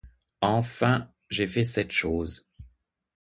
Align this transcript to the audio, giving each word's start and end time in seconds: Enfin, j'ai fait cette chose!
Enfin, 0.41 1.11
j'ai 1.29 1.45
fait 1.45 1.63
cette 1.63 1.91
chose! 1.91 2.47